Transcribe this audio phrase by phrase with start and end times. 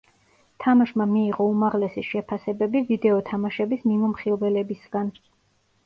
[0.63, 5.19] თამაშმა მიიღო უმაღლესი შეფასებები ვიდეო თამაშების მიმოხილველებისგან.